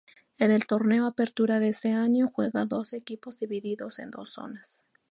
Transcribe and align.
En 0.39 0.49
el 0.49 0.65
Torneo 0.65 1.05
Apertura 1.05 1.59
de 1.59 1.67
ese 1.67 1.91
año 1.91 2.31
juegan 2.33 2.67
doce 2.67 2.97
equipos 2.97 3.37
divididos 3.37 3.99
en 3.99 4.09
dos 4.09 4.31
zonas. 4.31 4.83